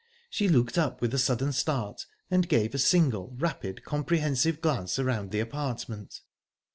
She 0.31 0.47
looked 0.49 0.79
up 0.79 0.99
with 0.99 1.13
a 1.13 1.19
sudden 1.19 1.53
start, 1.53 2.07
and 2.31 2.49
gave 2.49 2.73
a 2.73 2.79
single 2.79 3.35
rapid, 3.37 3.83
comprehensive 3.83 4.59
glance 4.59 4.97
around 4.97 5.29
the 5.29 5.39
apartment. 5.41 6.21